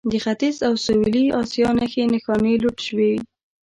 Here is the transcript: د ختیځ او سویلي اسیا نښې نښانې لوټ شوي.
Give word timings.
د 0.11 0.13
ختیځ 0.23 0.57
او 0.67 0.73
سویلي 0.85 1.25
اسیا 1.41 1.69
نښې 1.77 2.03
نښانې 2.11 2.53
لوټ 2.63 2.77
شوي. 2.87 3.13